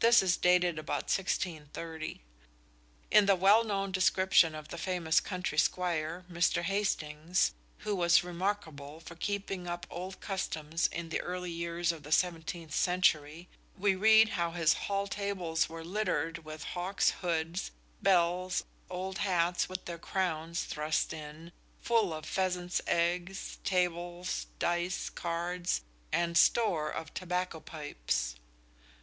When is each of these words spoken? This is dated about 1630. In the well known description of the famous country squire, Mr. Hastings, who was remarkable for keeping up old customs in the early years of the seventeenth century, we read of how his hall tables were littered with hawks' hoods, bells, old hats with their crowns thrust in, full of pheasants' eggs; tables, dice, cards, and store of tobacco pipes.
This 0.00 0.22
is 0.22 0.38
dated 0.38 0.78
about 0.78 1.12
1630. 1.14 2.22
In 3.10 3.26
the 3.26 3.36
well 3.36 3.62
known 3.64 3.92
description 3.92 4.54
of 4.54 4.68
the 4.68 4.78
famous 4.78 5.20
country 5.20 5.58
squire, 5.58 6.24
Mr. 6.32 6.62
Hastings, 6.62 7.52
who 7.80 7.94
was 7.94 8.24
remarkable 8.24 8.98
for 8.98 9.14
keeping 9.14 9.66
up 9.68 9.86
old 9.90 10.22
customs 10.22 10.86
in 10.86 11.10
the 11.10 11.20
early 11.20 11.50
years 11.50 11.92
of 11.92 12.02
the 12.02 12.12
seventeenth 12.12 12.74
century, 12.74 13.46
we 13.76 13.94
read 13.94 14.28
of 14.28 14.32
how 14.36 14.50
his 14.52 14.72
hall 14.72 15.06
tables 15.06 15.68
were 15.68 15.84
littered 15.84 16.46
with 16.46 16.64
hawks' 16.72 17.10
hoods, 17.20 17.70
bells, 18.00 18.64
old 18.88 19.18
hats 19.18 19.68
with 19.68 19.84
their 19.84 19.98
crowns 19.98 20.64
thrust 20.64 21.12
in, 21.12 21.52
full 21.82 22.14
of 22.14 22.24
pheasants' 22.24 22.80
eggs; 22.86 23.58
tables, 23.64 24.46
dice, 24.58 25.10
cards, 25.10 25.82
and 26.10 26.38
store 26.38 26.88
of 26.88 27.12
tobacco 27.12 27.60
pipes. 27.60 28.36